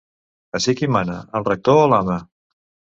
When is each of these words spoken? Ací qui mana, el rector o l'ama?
Ací 0.59 0.75
qui 0.79 0.89
mana, 0.95 1.19
el 1.41 1.47
rector 1.51 1.85
o 1.85 1.87
l'ama? 1.95 2.21